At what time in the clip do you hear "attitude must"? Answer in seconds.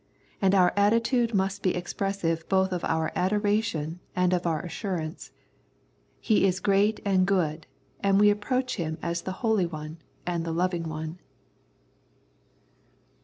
0.83-1.61